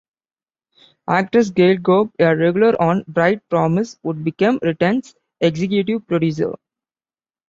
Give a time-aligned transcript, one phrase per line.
[1.07, 6.55] Actress Gail Kobe, a regular on "Bright Promise," would become "Return's" executive producer.